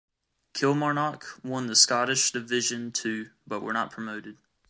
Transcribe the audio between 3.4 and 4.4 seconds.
but were not promoted.